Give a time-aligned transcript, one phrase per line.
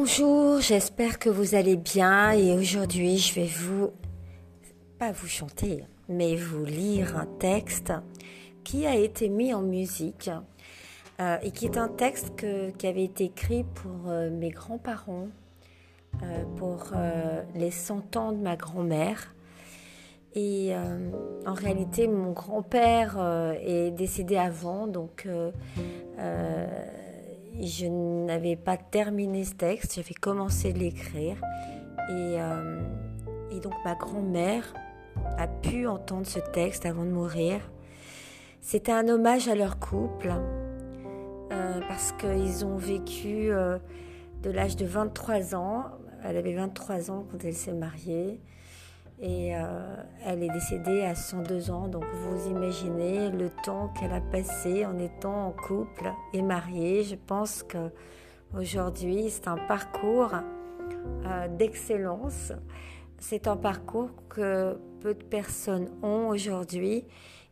[0.00, 3.90] Bonjour, j'espère que vous allez bien et aujourd'hui je vais vous,
[4.96, 7.92] pas vous chanter, mais vous lire un texte
[8.62, 10.30] qui a été mis en musique
[11.18, 12.32] euh, et qui est un texte
[12.78, 15.30] qui avait été écrit pour euh, mes grands-parents,
[16.22, 16.92] euh, pour
[17.56, 19.34] les 100 ans de ma grand-mère.
[20.36, 20.72] Et
[21.44, 23.18] en réalité, mon grand-père
[23.60, 25.26] est décédé avant, donc
[27.66, 31.36] je n'avais pas terminé ce texte, j'avais commencé de l'écrire.
[32.08, 32.80] Et, euh,
[33.50, 34.72] et, donc ma grand-mère
[35.36, 37.60] a pu entendre ce texte avant de mourir.
[38.60, 40.32] C'était un hommage à leur couple,
[41.52, 43.78] euh, parce qu'ils ont vécu euh,
[44.42, 45.84] de l'âge de 23 ans.
[46.24, 48.40] Elle avait 23 ans quand elle s'est mariée.
[49.20, 54.20] Et euh, elle est décédée à 102 ans, donc vous imaginez le temps qu'elle a
[54.20, 57.02] passé en étant en couple et mariée.
[57.02, 57.90] Je pense que
[58.56, 60.34] aujourd'hui c'est un parcours
[61.26, 62.52] euh, d'excellence.
[63.18, 67.04] C'est un parcours que peu de personnes ont aujourd'hui.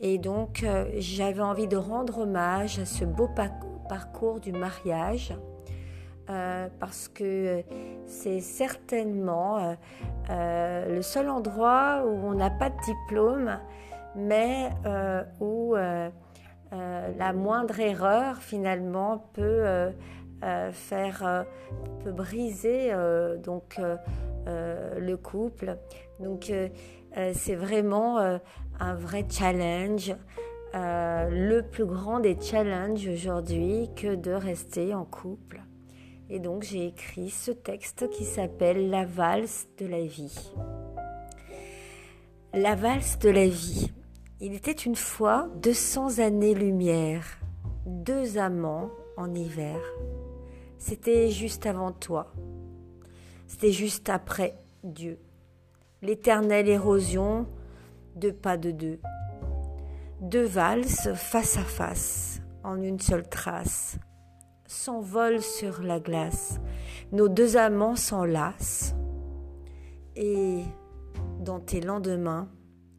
[0.00, 3.28] Et donc euh, j'avais envie de rendre hommage à ce beau
[3.88, 5.32] parcours du mariage
[6.32, 7.62] euh, parce que
[8.06, 9.76] c'est certainement
[10.30, 13.58] euh, le seul endroit où on n'a pas de diplôme,
[14.16, 19.92] mais euh, où la moindre erreur finalement peut
[20.72, 21.44] faire,
[22.02, 22.92] peut briser
[23.44, 23.78] donc
[24.46, 25.76] le couple.
[26.18, 26.50] Donc
[27.34, 28.18] c'est vraiment
[28.80, 30.14] un vrai challenge.
[30.72, 35.60] le plus grand des challenges aujourd'hui que de rester en couple.
[36.34, 40.50] Et donc j'ai écrit ce texte qui s'appelle La valse de la vie.
[42.54, 43.92] La valse de la vie.
[44.40, 47.22] Il était une fois 200 années-lumière,
[47.84, 49.76] deux amants en hiver.
[50.78, 52.32] C'était juste avant toi.
[53.46, 54.54] C'était juste après
[54.84, 55.18] Dieu.
[56.00, 57.46] L'éternelle érosion
[58.16, 59.00] de pas de deux.
[60.22, 63.98] Deux valses face à face, en une seule trace
[64.66, 66.60] s'envolent sur la glace.
[67.12, 68.94] Nos deux amants s'enlacent.
[70.16, 70.62] Et
[71.40, 72.48] dans tes lendemains,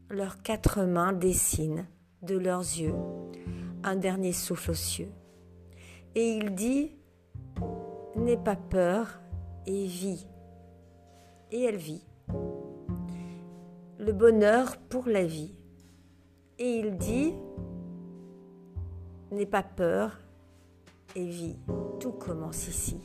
[0.10, 1.86] leurs quatre mains dessinent
[2.22, 2.96] de leurs yeux
[3.84, 5.12] un dernier souffle aux cieux.
[6.16, 6.92] Et il dit,
[8.16, 9.20] N'aie pas peur
[9.66, 10.28] et vis.
[11.52, 12.06] Et elle vit.
[13.98, 15.56] Le bonheur pour la vie.
[16.60, 17.34] Et il dit,
[19.32, 20.20] N'aie pas peur
[21.16, 21.58] et vie.
[22.00, 23.00] Tout commence ici.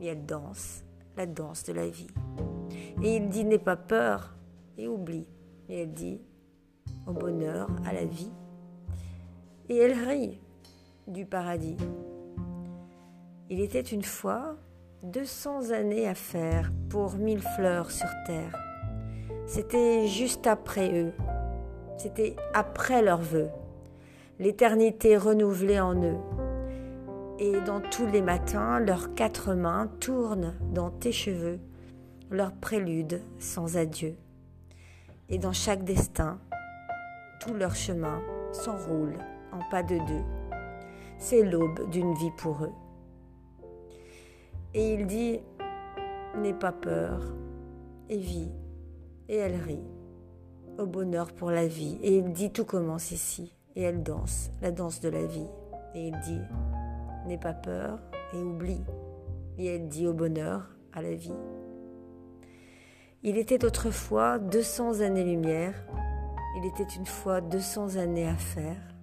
[0.00, 0.84] Et elle danse,
[1.16, 2.08] la danse de la vie.
[3.02, 4.34] Et il dit n'aie pas peur
[4.78, 5.26] et oublie.
[5.68, 6.20] Et elle dit
[7.06, 8.32] au bonheur, à la vie.
[9.68, 10.40] Et elle rit
[11.06, 11.76] du paradis.
[13.50, 14.56] Il était une fois
[15.02, 18.56] 200 années à faire pour mille fleurs sur terre.
[19.46, 21.12] C'était juste après eux.
[21.98, 23.50] C'était après leurs vœux.
[24.38, 26.18] L'éternité renouvelée en eux
[27.42, 31.58] et dans tous les matins, leurs quatre mains tournent dans tes cheveux,
[32.30, 34.14] leur prélude sans adieu.
[35.28, 36.38] Et dans chaque destin,
[37.40, 39.18] tout leur chemin s'enroule
[39.50, 40.24] en pas de deux.
[41.18, 42.72] C'est l'aube d'une vie pour eux.
[44.74, 45.40] Et il dit,
[46.38, 47.22] n'aie pas peur,
[48.08, 48.52] et vis,
[49.28, 49.82] et elle rit,
[50.78, 51.98] au bonheur pour la vie.
[52.02, 55.48] Et il dit, tout commence ici, et elle danse, la danse de la vie.
[55.96, 56.40] Et il dit,
[57.26, 58.00] N'aie pas peur
[58.34, 58.84] et oublie.
[59.58, 61.30] Et elle dit au bonheur, à la vie.
[63.22, 65.74] Il était autrefois 200 années-lumière.
[66.56, 68.94] Il était une fois 200 années à faire.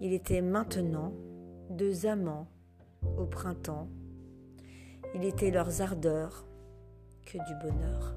[0.00, 1.12] Il était maintenant
[1.70, 2.48] deux amants
[3.18, 3.88] au printemps.
[5.14, 6.46] Il était leurs ardeurs
[7.24, 8.14] que du bonheur.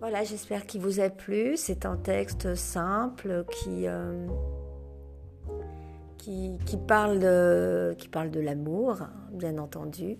[0.00, 1.56] Voilà, j'espère qu'il vous a plu.
[1.56, 3.86] C'est un texte simple qui...
[3.86, 4.26] Euh,
[6.24, 8.98] qui, parle, de, qui parle de l'amour,
[9.32, 10.18] bien entendu.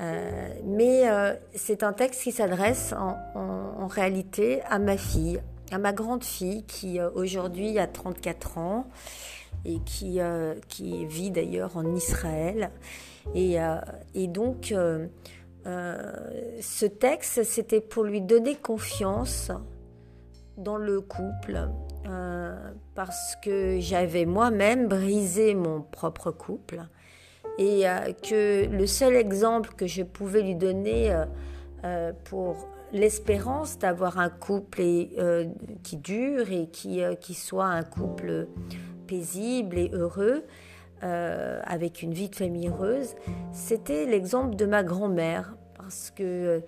[0.00, 5.40] Euh, mais euh, c'est un texte qui s'adresse en, réalité à ma fille,
[5.70, 8.86] à ma grande fille qui euh, aujourd'hui a 34 ans
[9.64, 10.18] et qui,
[10.68, 12.70] qui vit d'ailleurs en Israël.
[13.34, 13.56] Et,
[14.14, 14.74] et donc,
[15.64, 19.50] ce texte, c'était pour lui donner confiance
[20.56, 21.68] dans le couple,
[22.06, 22.54] euh,
[22.94, 26.82] parce que j'avais moi-même brisé mon propre couple
[27.58, 31.14] et euh, que le seul exemple que je pouvais lui donner
[31.84, 34.82] euh, pour l'espérance d'avoir un couple
[35.82, 38.46] qui dure et qui, qui soit un couple
[39.08, 40.44] paisible et heureux,
[41.02, 43.14] avec une vie de famille heureuse,
[43.52, 46.62] c'était l'exemple de ma grand-mère, parce que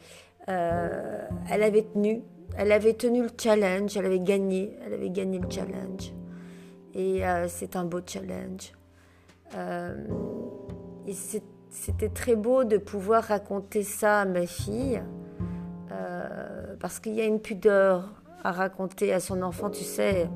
[0.49, 2.23] elle avait tenu,
[2.57, 6.13] elle avait tenu le challenge, elle avait gagné, elle avait gagné le challenge.
[6.95, 8.73] Et c'est un beau challenge.
[11.07, 11.13] et
[11.71, 15.03] c'était très beau de pouvoir raconter ça à ma fille,
[16.81, 18.15] parce qu'il y a une pudeur
[18.45, 20.31] à raconter à son enfant, tu sais,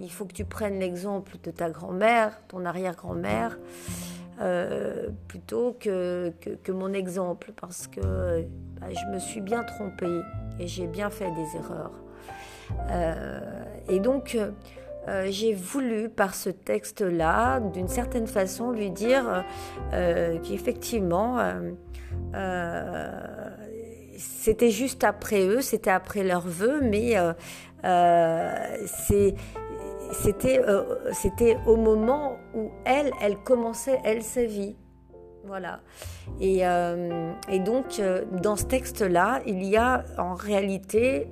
[0.00, 3.58] il faut que tu prennes l'exemple de ta grand-mère, ton arrière-grand-mère,
[4.40, 8.00] euh, plutôt que, que, mon exemple, parce que
[8.80, 10.20] bah, je me suis bien trompée
[10.58, 11.92] et j'ai bien fait des erreurs.
[12.90, 13.40] Euh,
[13.88, 19.44] et donc, euh, j'ai voulu, par ce texte-là, d'une certaine façon, lui dire
[19.90, 21.38] qu'effectivement,
[24.44, 27.32] c'était juste après eux, c'était après leurs vœux, mais euh,
[27.84, 34.76] euh, c'était euh, c'était au moment où elle, elle commençait, elle, sa vie.
[35.46, 35.80] Voilà.
[36.40, 36.62] Et,
[37.48, 38.02] et donc,
[38.42, 41.28] dans ce texte-là, il y a en réalité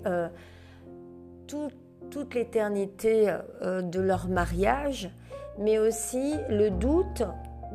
[1.46, 5.10] toute l'éternité de leur mariage,
[5.58, 7.22] mais aussi le doute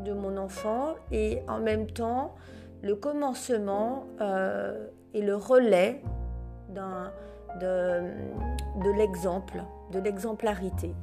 [0.05, 2.35] de mon enfant et en même temps
[2.83, 4.05] le commencement
[5.13, 6.01] et le relais
[6.69, 6.81] de
[8.95, 10.93] l'exemple, de l'exemplarité.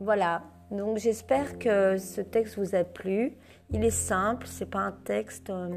[0.00, 3.36] Voilà, donc j'espère que ce texte vous a plu.
[3.70, 5.70] Il est simple, c'est pas un texte euh,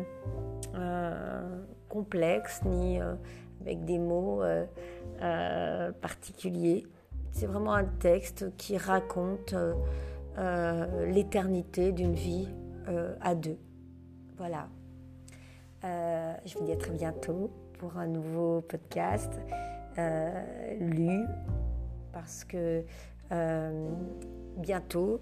[0.76, 3.16] euh, complexe ni euh,
[3.62, 4.42] avec des mots
[6.02, 6.86] particuliers.
[7.32, 9.54] C'est vraiment un texte qui raconte
[11.06, 12.48] l'éternité d'une vie
[13.22, 13.58] à deux.
[14.38, 14.70] Voilà.
[15.84, 19.34] Je vous dis à très bientôt pour un nouveau podcast
[20.80, 21.26] lu
[22.14, 22.86] parce que
[23.32, 23.90] euh,
[24.58, 25.22] bientôt,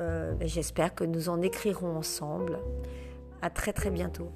[0.00, 2.58] euh, j'espère que nous en écrirons ensemble.
[3.42, 4.30] À très très bientôt.